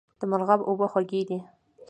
د 0.19 0.21
مرغاب 0.31 0.61
اوبه 0.69 0.87
خوږې 0.91 1.21
دي 1.29 1.39